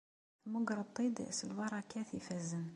Temmugreḍ-t-id 0.41 1.17
s 1.37 1.39
lbarakat 1.49 2.09
ifazen. 2.19 2.65